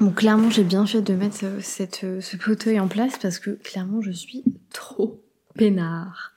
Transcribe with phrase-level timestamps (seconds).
[0.00, 1.60] Bon, clairement, j'ai bien fait de mettre euh,
[2.04, 5.20] euh, ce fauteuil en place parce que clairement, je suis trop
[5.56, 6.34] peinard.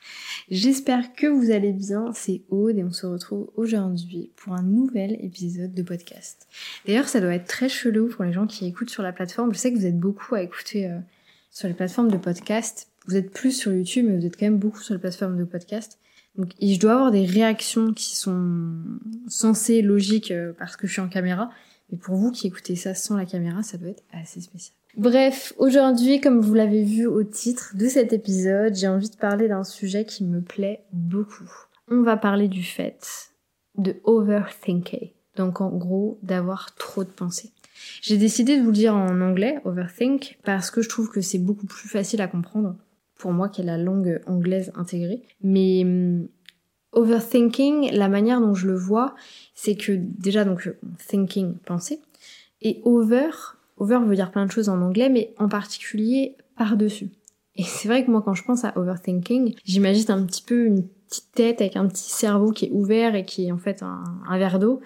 [0.49, 5.15] J'espère que vous allez bien, c'est Aude et on se retrouve aujourd'hui pour un nouvel
[5.23, 6.47] épisode de podcast.
[6.87, 9.53] D'ailleurs, ça doit être très chelou pour les gens qui écoutent sur la plateforme.
[9.53, 10.97] Je sais que vous êtes beaucoup à écouter euh,
[11.51, 12.87] sur les plateformes de podcast.
[13.05, 15.43] Vous êtes plus sur YouTube, mais vous êtes quand même beaucoup sur les plateformes de
[15.43, 15.99] podcast.
[16.35, 18.73] Donc, je dois avoir des réactions qui sont
[19.27, 21.51] censées logiques parce que je suis en caméra,
[21.91, 24.75] mais pour vous qui écoutez ça sans la caméra, ça doit être assez spécial.
[24.97, 29.47] Bref, aujourd'hui, comme vous l'avez vu au titre de cet épisode, j'ai envie de parler
[29.47, 31.49] d'un sujet qui me plaît beaucoup.
[31.89, 33.31] On va parler du fait
[33.77, 35.11] de overthinking.
[35.37, 37.51] Donc en gros, d'avoir trop de pensées.
[38.01, 41.39] J'ai décidé de vous le dire en anglais, overthink, parce que je trouve que c'est
[41.39, 42.75] beaucoup plus facile à comprendre
[43.17, 45.21] pour moi qui est la langue anglaise intégrée.
[45.41, 46.27] Mais hum,
[46.93, 49.15] overthinking, la manière dont je le vois,
[49.55, 50.69] c'est que déjà donc
[51.07, 51.99] thinking, penser,
[52.61, 53.29] et over,
[53.77, 57.09] over veut dire plein de choses en anglais, mais en particulier par-dessus.
[57.55, 60.87] Et c'est vrai que moi quand je pense à overthinking, j'imagine un petit peu une
[61.11, 64.37] petite tête avec un petit cerveau qui est ouvert et qui est en fait un,
[64.37, 64.79] verre d'eau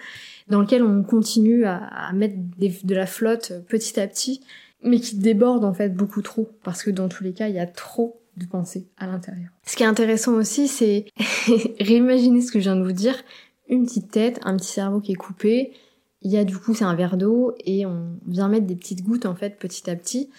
[0.48, 4.42] dans lequel on continue à, mettre de la flotte petit à petit,
[4.84, 7.60] mais qui déborde en fait beaucoup trop parce que dans tous les cas il y
[7.60, 9.50] a trop de penser à l'intérieur.
[9.66, 11.06] Ce qui est intéressant aussi, c'est
[11.80, 13.16] réimaginer ce que je viens de vous dire.
[13.70, 15.74] Une petite tête, un petit cerveau qui est coupé.
[16.22, 19.04] Il y a du coup, c'est un verre d'eau et on vient mettre des petites
[19.04, 20.30] gouttes en fait petit à petit.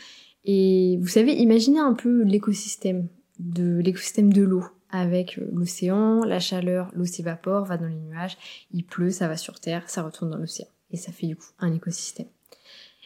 [0.45, 6.39] Et vous savez, imaginez un peu l'écosystème de l'écosystème de l'eau avec euh, l'océan, la
[6.39, 8.39] chaleur, l'eau s'évapore, va dans les nuages,
[8.73, 11.47] il pleut, ça va sur terre, ça retourne dans l'océan et ça fait du coup
[11.59, 12.29] un écosystème.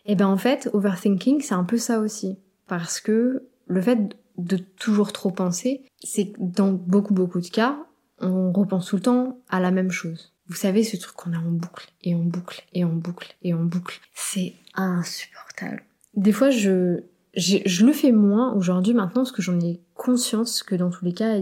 [0.06, 3.98] Et ben en fait, overthinking, c'est un peu ça aussi parce que le fait
[4.44, 7.78] de toujours trop penser, c'est que dans beaucoup beaucoup de cas,
[8.20, 10.32] on repense tout le temps à la même chose.
[10.46, 13.54] Vous savez, ce truc qu'on a en boucle, et en boucle, et en boucle, et
[13.54, 14.00] en boucle.
[14.14, 15.84] C'est insupportable.
[16.14, 17.04] Des fois, je,
[17.36, 21.12] je, le fais moins aujourd'hui maintenant parce que j'en ai conscience que dans tous les
[21.12, 21.36] cas,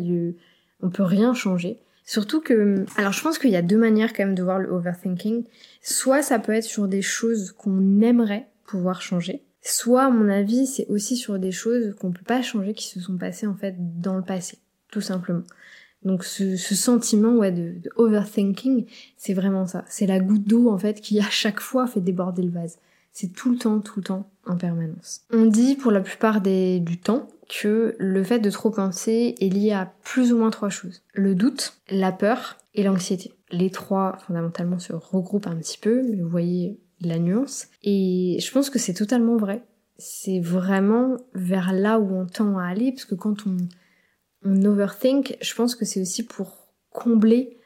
[0.83, 1.79] on peut rien changer.
[2.05, 4.71] Surtout que, alors je pense qu'il y a deux manières quand même de voir le
[4.71, 5.45] overthinking.
[5.83, 10.67] Soit ça peut être sur des choses qu'on aimerait pouvoir changer, Soit, à mon avis,
[10.67, 13.75] c'est aussi sur des choses qu'on peut pas changer, qui se sont passées en fait
[14.01, 14.59] dans le passé,
[14.91, 15.43] tout simplement.
[16.05, 18.87] Donc ce, sentiment ouais, de, overthinking,
[19.17, 19.85] c'est vraiment ça.
[19.89, 22.79] C'est la goutte d'eau en fait qui à chaque fois fait déborder le vase.
[23.11, 25.23] C'est tout le temps, tout le temps, en permanence.
[25.33, 29.49] On dit pour la plupart des, du temps que le fait de trop penser est
[29.49, 31.03] lié à plus ou moins trois choses.
[31.15, 33.33] Le doute, la peur et l'anxiété.
[33.51, 37.69] Les trois fondamentalement se regroupent un petit peu, mais vous voyez la nuance.
[37.83, 39.65] Et je pense que c'est totalement vrai.
[39.99, 43.57] C'est vraiment vers là où on tend à aller, parce que quand on,
[44.45, 47.59] on overthink, je pense que c'est aussi pour combler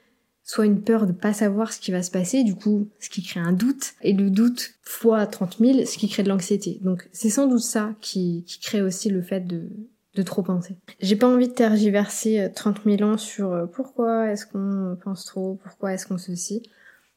[0.45, 3.23] soit une peur de pas savoir ce qui va se passer, du coup, ce qui
[3.23, 6.79] crée un doute, et le doute fois 30 000, ce qui crée de l'anxiété.
[6.83, 9.69] Donc c'est sans doute ça qui, qui crée aussi le fait de,
[10.15, 10.77] de trop penser.
[11.01, 15.25] J'ai pas envie de tergiverser 30 euh, 000 ans sur euh, pourquoi est-ce qu'on pense
[15.25, 16.63] trop, pourquoi est-ce qu'on ceci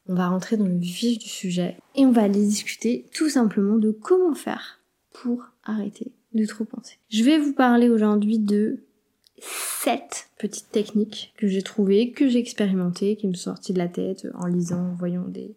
[0.08, 3.78] on va rentrer dans le vif du sujet et on va aller discuter tout simplement
[3.78, 4.80] de comment faire
[5.12, 6.98] pour arrêter de trop penser.
[7.10, 8.80] Je vais vous parler aujourd'hui de
[9.40, 13.88] sept petites techniques que j'ai trouvées, que j'ai expérimentées, qui me sont sorties de la
[13.88, 15.56] tête en lisant, en voyant des,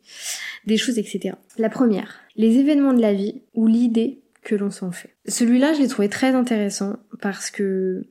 [0.66, 1.34] des choses, etc.
[1.58, 5.14] La première, les événements de la vie ou l'idée que l'on s'en fait.
[5.26, 8.06] Celui-là, je l'ai trouvé très intéressant parce que,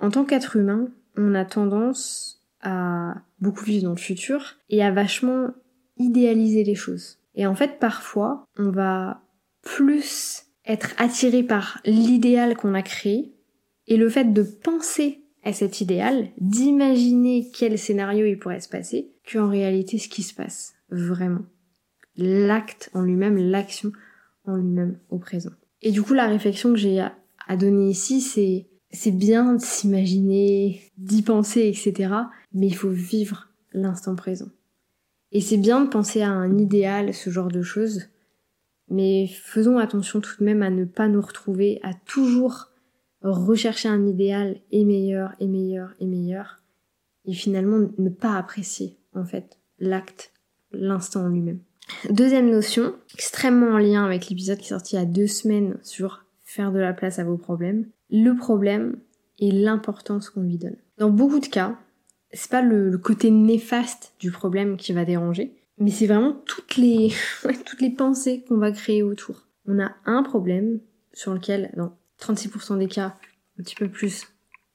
[0.00, 4.90] en tant qu'être humain, on a tendance à beaucoup vivre dans le futur et à
[4.90, 5.50] vachement
[5.96, 7.18] idéaliser les choses.
[7.34, 9.22] Et en fait, parfois, on va
[9.62, 13.34] plus être attiré par l'idéal qu'on a créé
[13.86, 19.12] et le fait de penser à cet idéal, d'imaginer quel scénario il pourrait se passer,
[19.30, 21.44] qu'en réalité ce qui se passe vraiment.
[22.16, 23.92] L'acte en lui-même, l'action
[24.46, 25.50] en lui-même au présent.
[25.82, 30.80] Et du coup, la réflexion que j'ai à donner ici, c'est c'est bien de s'imaginer,
[30.96, 32.14] d'y penser, etc.
[32.52, 34.48] Mais il faut vivre l'instant présent.
[35.34, 38.04] Et c'est bien de penser à un idéal, ce genre de choses,
[38.88, 42.70] mais faisons attention tout de même à ne pas nous retrouver à toujours
[43.20, 46.62] rechercher un idéal et meilleur et meilleur et meilleur,
[47.24, 50.32] et finalement ne pas apprécier en fait l'acte,
[50.72, 51.60] l'instant en lui-même.
[52.10, 55.78] Deuxième notion, extrêmement en lien avec l'épisode qui est sorti il y a deux semaines
[55.82, 58.98] sur faire de la place à vos problèmes, le problème
[59.38, 60.76] et l'importance qu'on lui donne.
[60.98, 61.76] Dans beaucoup de cas,
[62.34, 67.12] c'est pas le, côté néfaste du problème qui va déranger, mais c'est vraiment toutes les,
[67.64, 69.46] toutes les pensées qu'on va créer autour.
[69.66, 70.80] On a un problème
[71.12, 73.16] sur lequel, dans 36% des cas,
[73.58, 74.26] un petit peu plus,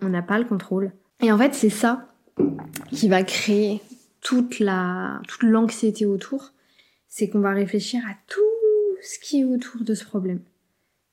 [0.01, 0.91] on n'a pas le contrôle.
[1.21, 2.13] Et en fait, c'est ça
[2.91, 3.81] qui va créer
[4.21, 6.53] toute la, toute l'anxiété autour.
[7.07, 8.39] C'est qu'on va réfléchir à tout
[9.01, 10.41] ce qui est autour de ce problème.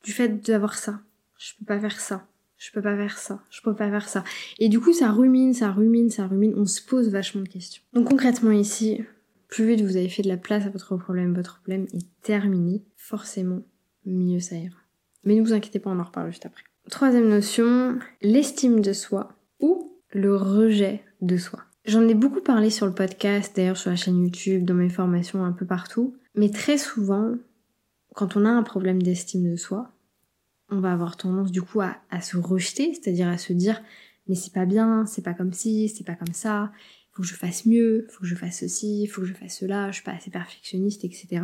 [0.04, 1.00] Du fait d'avoir ça.
[1.38, 2.26] Je peux pas faire ça.
[2.58, 3.42] Je peux pas faire ça.
[3.50, 4.24] Je peux pas faire ça.
[4.58, 6.54] Et du coup, ça rumine, ça rumine, ça rumine.
[6.56, 7.82] On se pose vachement de questions.
[7.92, 9.04] Donc concrètement ici,
[9.48, 12.82] plus vite vous avez fait de la place à votre problème, votre problème est terminé,
[12.96, 13.62] forcément,
[14.04, 14.76] mieux ça ira.
[15.24, 16.62] Mais ne vous inquiétez pas, on en reparle juste après.
[16.90, 21.60] Troisième notion, l'estime de soi ou le rejet de soi.
[21.84, 25.44] J'en ai beaucoup parlé sur le podcast, d'ailleurs sur la chaîne YouTube, dans mes formations
[25.44, 26.16] un peu partout.
[26.34, 27.34] Mais très souvent,
[28.14, 29.92] quand on a un problème d'estime de soi,
[30.70, 33.80] on va avoir tendance du coup à, se rejeter, c'est-à-dire à se dire
[34.28, 36.72] mais c'est pas bien, c'est pas comme ci, c'est pas comme ça,
[37.12, 39.90] faut que je fasse mieux, faut que je fasse ceci, faut que je fasse cela,
[39.90, 41.42] je suis pas assez perfectionniste, etc.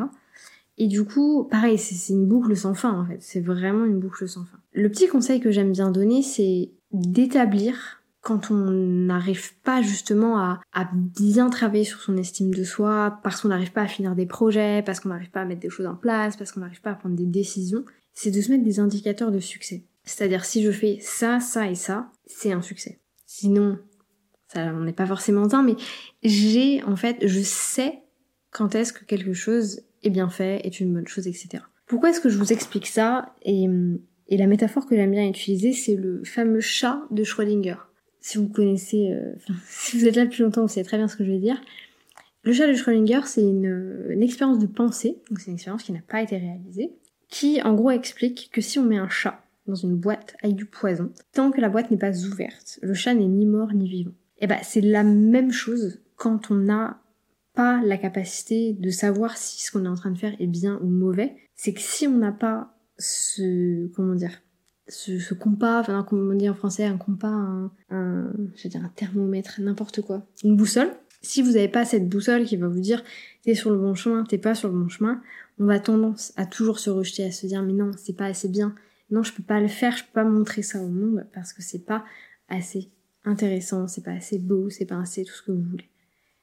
[0.78, 4.28] Et du coup, pareil, c'est une boucle sans fin en fait, c'est vraiment une boucle
[4.28, 4.58] sans fin.
[4.72, 10.60] Le petit conseil que j'aime bien donner, c'est d'établir quand on n'arrive pas justement à,
[10.72, 14.26] à, bien travailler sur son estime de soi, parce qu'on n'arrive pas à finir des
[14.26, 16.92] projets, parce qu'on n'arrive pas à mettre des choses en place, parce qu'on n'arrive pas
[16.92, 19.84] à prendre des décisions, c'est de se mettre des indicateurs de succès.
[20.04, 22.98] C'est-à-dire si je fais ça, ça et ça, c'est un succès.
[23.26, 23.78] Sinon,
[24.48, 25.76] ça n'est pas forcément un, mais
[26.22, 28.00] j'ai en fait, je sais
[28.50, 31.64] quand est-ce que quelque chose est bien fait, est une bonne chose, etc.
[31.86, 33.66] Pourquoi est-ce que je vous explique ça et,
[34.28, 37.76] et la métaphore que j'aime bien utiliser, c'est le fameux chat de Schrödinger.
[38.20, 39.34] Si vous connaissez, euh,
[39.68, 41.60] si vous êtes là depuis longtemps, vous savez très bien ce que je veux dire.
[42.44, 45.92] Le chat de Schrödinger, c'est une, une expérience de pensée, donc c'est une expérience qui
[45.92, 46.92] n'a pas été réalisée,
[47.32, 50.66] qui en gros explique que si on met un chat dans une boîte avec du
[50.66, 54.12] poison, tant que la boîte n'est pas ouverte, le chat n'est ni mort ni vivant.
[54.38, 57.00] Et ben c'est la même chose quand on n'a
[57.54, 60.78] pas la capacité de savoir si ce qu'on est en train de faire est bien
[60.82, 61.36] ou mauvais.
[61.54, 64.42] C'est que si on n'a pas ce comment dire
[64.88, 68.70] ce, ce compas, enfin comment on dit en français, un compas, un, un je veux
[68.70, 70.90] dire un thermomètre, n'importe quoi, une boussole.
[71.22, 73.02] Si vous n'avez pas cette boussole qui va vous dire
[73.42, 75.22] t'es sur le bon chemin, t'es pas sur le bon chemin,
[75.58, 78.48] on va tendance à toujours se rejeter, à se dire mais non, c'est pas assez
[78.48, 78.74] bien,
[79.10, 81.62] non, je peux pas le faire, je peux pas montrer ça au monde parce que
[81.62, 82.04] c'est pas
[82.48, 82.90] assez
[83.24, 85.88] intéressant, c'est pas assez beau, c'est pas assez tout ce que vous voulez.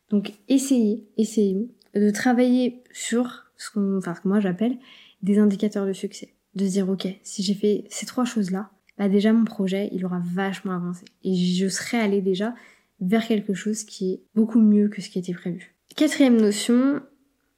[0.10, 4.78] Donc essayez, essayez de travailler sur ce qu'on, enfin que moi j'appelle
[5.22, 6.36] des indicateurs de succès.
[6.56, 10.06] De se dire ok, si j'ai fait ces trois choses-là, bah déjà mon projet il
[10.06, 12.54] aura vachement avancé et je serai allé déjà
[13.02, 15.76] vers quelque chose qui est beaucoup mieux que ce qui était prévu.
[15.96, 17.02] Quatrième notion,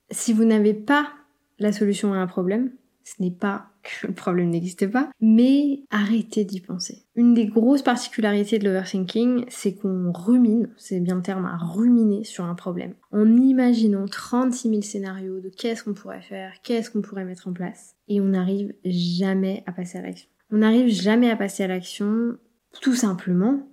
[0.10, 1.12] si vous n'avez pas
[1.62, 2.72] la solution à un problème,
[3.04, 7.04] ce n'est pas que le problème n'existe pas, mais arrêtez d'y penser.
[7.16, 12.24] Une des grosses particularités de l'overthinking, c'est qu'on rumine, c'est bien le terme, à ruminer
[12.24, 17.02] sur un problème, en imaginant 36 000 scénarios de qu'est-ce qu'on pourrait faire, qu'est-ce qu'on
[17.02, 20.30] pourrait mettre en place, et on n'arrive jamais à passer à l'action.
[20.52, 22.38] On n'arrive jamais à passer à l'action,
[22.82, 23.68] tout simplement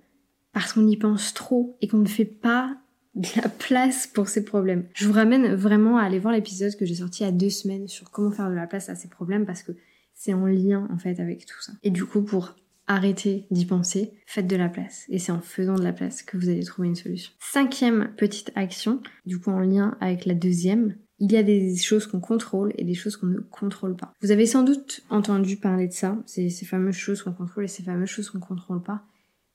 [0.53, 2.75] parce qu'on y pense trop et qu'on ne fait pas
[3.15, 4.85] de la place pour ces problèmes.
[4.93, 7.49] Je vous ramène vraiment à aller voir l'épisode que j'ai sorti il y a deux
[7.49, 9.73] semaines sur comment faire de la place à ces problèmes parce que
[10.13, 11.73] c'est en lien en fait avec tout ça.
[11.83, 12.55] Et du coup, pour
[12.87, 15.05] arrêter d'y penser, faites de la place.
[15.09, 17.31] Et c'est en faisant de la place que vous allez trouver une solution.
[17.39, 22.07] Cinquième petite action, du coup en lien avec la deuxième, il y a des choses
[22.07, 24.13] qu'on contrôle et des choses qu'on ne contrôle pas.
[24.21, 27.67] Vous avez sans doute entendu parler de ça, ces, ces fameuses choses qu'on contrôle et
[27.67, 29.03] ces fameuses choses qu'on contrôle pas.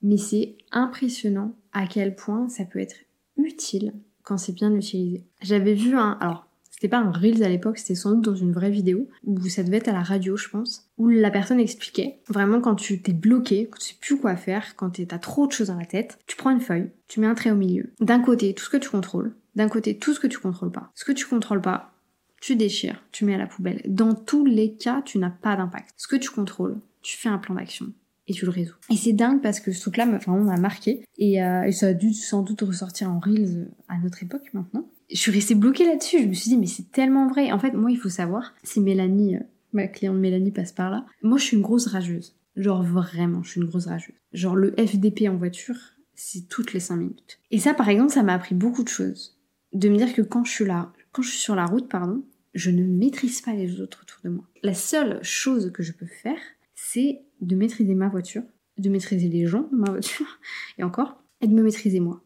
[0.02, 2.96] Mais c'est impressionnant à quel point ça peut être
[3.36, 5.25] utile quand c'est bien utilisé.
[5.42, 8.52] J'avais vu un, alors c'était pas un Reels à l'époque, c'était sans doute dans une
[8.52, 12.20] vraie vidéo, où ça devait être à la radio je pense, où la personne expliquait
[12.28, 15.52] vraiment quand tu t'es bloqué, quand tu sais plus quoi faire, quand t'as trop de
[15.52, 17.92] choses dans la tête, tu prends une feuille, tu mets un trait au milieu.
[18.00, 20.90] D'un côté tout ce que tu contrôles, d'un côté tout ce que tu contrôles pas.
[20.94, 21.92] Ce que tu contrôles pas,
[22.40, 23.80] tu déchires, tu mets à la poubelle.
[23.87, 25.94] Dans tous les cas, tu n'as pas d'impact.
[25.97, 27.92] Ce que tu contrôles, tu fais un plan d'action
[28.26, 28.75] et tu le résous.
[28.90, 31.88] Et c'est dingue parce que ce truc-là m'a vraiment m'a marqué et, euh, et, ça
[31.88, 34.88] a dû sans doute ressortir en reels à notre époque maintenant.
[35.11, 36.23] Je suis restée bloquée là-dessus.
[36.23, 37.52] Je me suis dit mais c'est tellement vrai.
[37.52, 39.40] En fait, moi, il faut savoir si Mélanie, euh,
[39.73, 41.04] ma cliente Mélanie passe par là.
[41.23, 42.35] Moi, je suis une grosse rageuse.
[42.57, 44.14] Genre vraiment, je suis une grosse rageuse.
[44.33, 45.76] Genre le FDP en voiture,
[46.14, 47.40] c'est toutes les 5 minutes.
[47.50, 49.38] Et ça, par exemple, ça m'a appris beaucoup de choses.
[49.73, 52.25] De me dire que quand je suis là, quand je suis sur la route, pardon,
[52.54, 54.45] je ne maîtrise pas les autres autour de moi.
[54.62, 56.38] La seule chose que je peux faire,
[56.75, 58.43] c'est de maîtriser ma voiture,
[58.79, 60.41] de maîtriser les gens de ma voiture,
[60.79, 62.23] et encore, et de me maîtriser moi.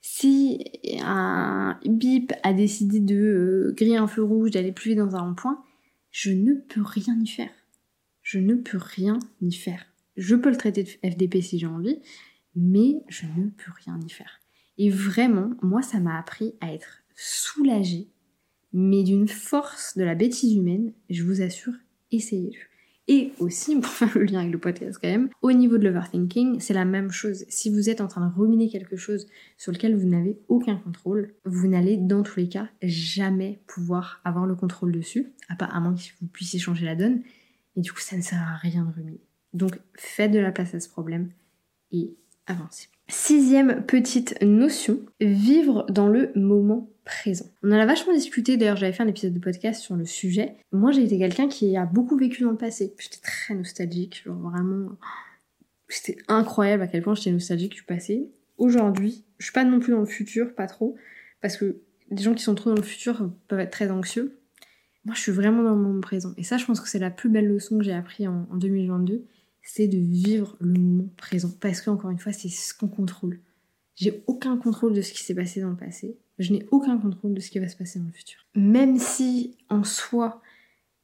[0.00, 0.64] Si
[1.02, 5.20] un bip a décidé de euh, griller un feu rouge, d'aller plus vite dans un
[5.20, 5.62] rond-point,
[6.10, 7.50] je ne peux rien y faire.
[8.22, 9.86] Je ne peux rien y faire.
[10.16, 12.00] Je peux le traiter de FDP si j'ai envie,
[12.54, 14.40] mais je ne peux rien y faire.
[14.78, 18.08] Et vraiment, moi, ça m'a appris à être soulagée,
[18.72, 21.74] mais d'une force de la bêtise humaine, je vous assure,
[22.12, 22.67] essayez-le.
[23.08, 26.60] Et aussi, pour faire le lien avec le podcast quand même, au niveau de l'overthinking,
[26.60, 27.44] c'est la même chose.
[27.48, 31.34] Si vous êtes en train de ruminer quelque chose sur lequel vous n'avez aucun contrôle,
[31.44, 36.00] vous n'allez dans tous les cas jamais pouvoir avoir le contrôle dessus, à moins que
[36.20, 37.22] vous puissiez changer la donne.
[37.76, 39.20] Et du coup, ça ne sert à rien de ruminer.
[39.54, 41.30] Donc, faites de la place à ce problème
[41.90, 42.14] et
[42.46, 42.88] avancez.
[43.10, 47.46] Sixième petite notion, vivre dans le moment présent.
[47.62, 50.56] On en a vachement discuté, d'ailleurs j'avais fait un épisode de podcast sur le sujet.
[50.72, 52.94] Moi j'ai été quelqu'un qui a beaucoup vécu dans le passé.
[52.98, 54.90] J'étais très nostalgique, genre vraiment...
[55.88, 58.30] C'était incroyable à quel point j'étais nostalgique du passé.
[58.58, 60.94] Aujourd'hui, je suis pas non plus dans le futur, pas trop,
[61.40, 64.36] parce que les gens qui sont trop dans le futur peuvent être très anxieux.
[65.06, 66.34] Moi je suis vraiment dans le moment présent.
[66.36, 69.24] Et ça je pense que c'est la plus belle leçon que j'ai appris en 2022
[69.70, 71.50] c'est de vivre le moment présent.
[71.60, 73.38] Parce que, encore une fois, c'est ce qu'on contrôle.
[73.96, 76.16] J'ai aucun contrôle de ce qui s'est passé dans le passé.
[76.38, 78.40] Je n'ai aucun contrôle de ce qui va se passer dans le futur.
[78.54, 80.40] Même si, en soi,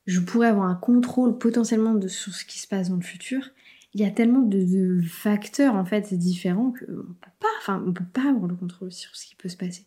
[0.07, 3.51] je pourrais avoir un contrôle potentiellement de, sur ce qui se passe dans le futur,
[3.93, 8.47] il y a tellement de, facteurs, en fait, différents qu'on pas, enfin, peut pas avoir
[8.47, 9.85] le contrôle sur ce qui peut se passer.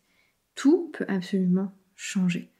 [0.53, 2.51] Tout peut absolument changer.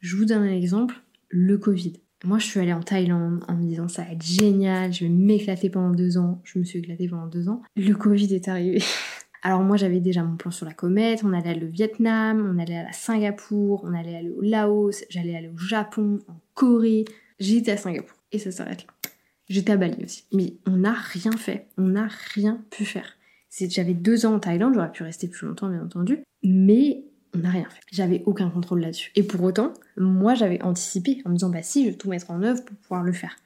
[0.00, 2.00] Je vous donne un exemple, le Covid.
[2.26, 5.10] Moi, je suis allée en Thaïlande en me disant ça va être génial, je vais
[5.10, 6.42] m'éclater pendant deux ans.
[6.42, 7.62] Je me suis éclatée pendant deux ans.
[7.76, 8.82] Le Covid est arrivé.
[9.42, 11.22] Alors moi, j'avais déjà mon plan sur la comète.
[11.22, 15.04] On allait aller au Vietnam, on allait aller à Singapour, on allait aller au Laos,
[15.08, 17.04] j'allais aller au Japon, en Corée.
[17.38, 19.10] J'étais à Singapour et ça s'arrête là.
[19.48, 20.24] J'étais à Bali aussi.
[20.32, 21.68] Mais on n'a rien fait.
[21.78, 23.16] On n'a rien pu faire.
[23.56, 26.18] J'avais deux ans en Thaïlande, j'aurais pu rester plus longtemps bien entendu.
[26.42, 27.04] Mais
[27.36, 27.80] on n'a rien fait.
[27.92, 29.12] J'avais aucun contrôle là-dessus.
[29.14, 32.30] Et pour autant, moi j'avais anticipé en me disant bah si, je vais tout mettre
[32.30, 33.36] en œuvre pour pouvoir le faire.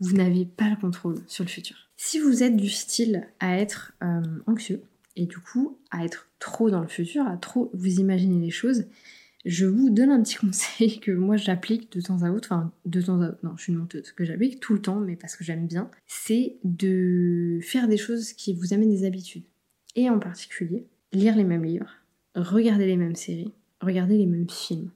[0.00, 1.76] Vous n'avez pas le contrôle sur le futur.
[1.96, 4.82] Si vous êtes du style à être euh, anxieux
[5.16, 8.86] et du coup à être trop dans le futur, à trop vous imaginer les choses,
[9.44, 13.00] je vous donne un petit conseil que moi j'applique de temps à autre, enfin de
[13.00, 15.36] temps à autre, non je suis une menteuse, que j'applique tout le temps mais parce
[15.36, 19.44] que j'aime bien, c'est de faire des choses qui vous amènent des habitudes.
[19.94, 22.01] Et en particulier, lire les mêmes livres,
[22.34, 24.90] regarder les mêmes séries, regarder les mêmes films.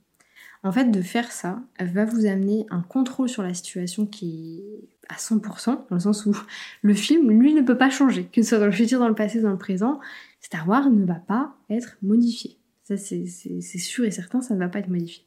[0.62, 4.88] En fait, de faire ça va vous amener un contrôle sur la situation qui est
[5.08, 6.36] à 100%, dans le sens où
[6.82, 9.14] le film, lui, ne peut pas changer, que ce soit dans le futur, dans le
[9.14, 10.00] passé, dans le présent.
[10.40, 12.56] Star Wars ne va pas être modifié.
[12.82, 15.24] Ça, c'est sûr et certain, ça ne va pas être modifié.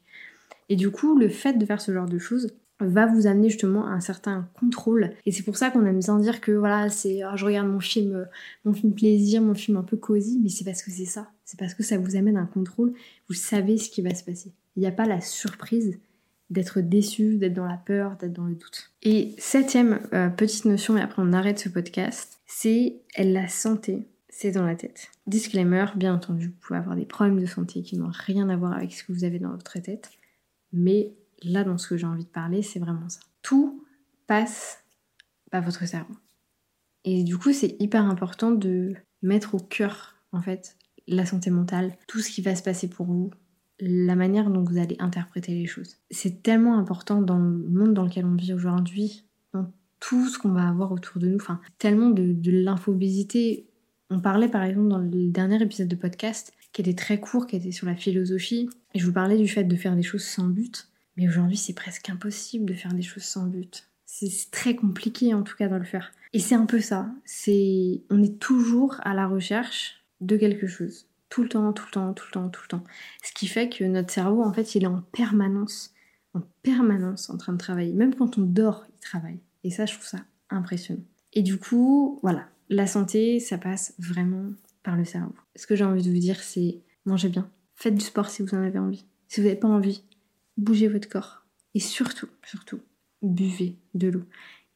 [0.68, 3.86] Et du coup, le fait de faire ce genre de choses va vous amener justement
[3.86, 5.12] à un certain contrôle.
[5.26, 7.80] Et c'est pour ça qu'on aime bien dire que voilà, c'est oh, je regarde mon
[7.80, 8.24] film, euh,
[8.64, 11.30] mon film plaisir, mon film un peu cosy, mais c'est parce que c'est ça.
[11.50, 12.92] C'est parce que ça vous amène un contrôle.
[13.26, 14.54] Vous savez ce qui va se passer.
[14.76, 15.98] Il n'y a pas la surprise
[16.48, 18.92] d'être déçu, d'être dans la peur, d'être dans le doute.
[19.02, 24.52] Et septième euh, petite notion, et après on arrête ce podcast, c'est la santé, c'est
[24.52, 25.08] dans la tête.
[25.26, 28.72] Disclaimer, bien entendu, vous pouvez avoir des problèmes de santé qui n'ont rien à voir
[28.72, 30.12] avec ce que vous avez dans votre tête,
[30.72, 33.20] mais là, dans ce que j'ai envie de parler, c'est vraiment ça.
[33.42, 33.84] Tout
[34.28, 34.84] passe
[35.50, 36.14] par votre cerveau.
[37.02, 40.76] Et du coup, c'est hyper important de mettre au cœur, en fait,
[41.10, 43.30] la santé mentale, tout ce qui va se passer pour vous,
[43.80, 45.96] la manière dont vous allez interpréter les choses.
[46.10, 50.52] C'est tellement important dans le monde dans lequel on vit aujourd'hui, dans tout ce qu'on
[50.52, 51.38] va avoir autour de nous,
[51.78, 53.66] tellement de, de l'infobésité.
[54.10, 57.56] On parlait par exemple dans le dernier épisode de podcast, qui était très court, qui
[57.56, 60.48] était sur la philosophie, et je vous parlais du fait de faire des choses sans
[60.48, 60.88] but.
[61.16, 63.88] Mais aujourd'hui, c'est presque impossible de faire des choses sans but.
[64.06, 66.12] C'est très compliqué en tout cas de le faire.
[66.32, 67.10] Et c'est un peu ça.
[67.24, 71.08] C'est, on est toujours à la recherche de quelque chose.
[71.28, 72.84] Tout le temps, tout le temps, tout le temps, tout le temps.
[73.22, 75.94] Ce qui fait que notre cerveau, en fait, il est en permanence,
[76.34, 77.92] en permanence en train de travailler.
[77.92, 79.38] Même quand on dort, il travaille.
[79.62, 81.04] Et ça, je trouve ça impressionnant.
[81.32, 82.48] Et du coup, voilà.
[82.68, 85.34] La santé, ça passe vraiment par le cerveau.
[85.56, 87.50] Ce que j'ai envie de vous dire, c'est mangez bien.
[87.74, 89.04] Faites du sport si vous en avez envie.
[89.28, 90.02] Si vous n'avez pas envie,
[90.56, 91.44] bougez votre corps.
[91.74, 92.80] Et surtout, surtout,
[93.22, 94.24] buvez de l'eau.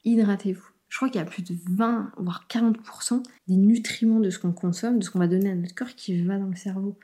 [0.04, 0.73] Hydratez-vous.
[0.94, 4.52] Je crois qu'il y a plus de 20, voire 40% des nutriments de ce qu'on
[4.52, 6.96] consomme, de ce qu'on va donner à notre corps qui va dans le cerveau.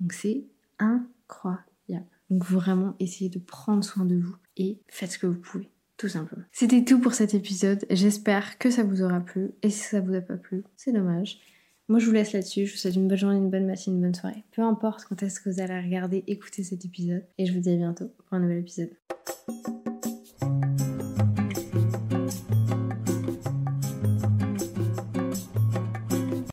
[0.00, 0.44] Donc c'est
[0.78, 2.04] incroyable.
[2.28, 5.70] Donc vraiment, essayez de prendre soin de vous et faites ce que vous pouvez.
[5.96, 6.44] Tout simplement.
[6.52, 7.86] C'était tout pour cet épisode.
[7.88, 9.52] J'espère que ça vous aura plu.
[9.62, 11.40] Et si ça vous a pas plu, c'est dommage.
[11.88, 12.66] Moi, je vous laisse là-dessus.
[12.66, 14.44] Je vous souhaite une bonne journée, une bonne matinée, une bonne soirée.
[14.52, 17.24] Peu importe quand est-ce que vous allez regarder, écouter cet épisode.
[17.38, 18.90] Et je vous dis à bientôt pour un nouvel épisode.